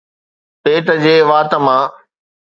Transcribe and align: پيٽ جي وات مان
پيٽ 0.63 0.85
جي 1.03 1.13
وات 1.29 1.51
مان 1.65 1.79